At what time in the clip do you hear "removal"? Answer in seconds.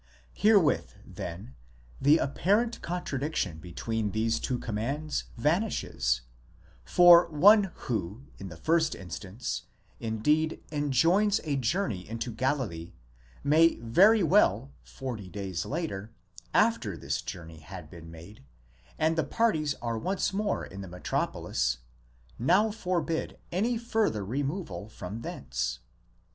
24.25-24.89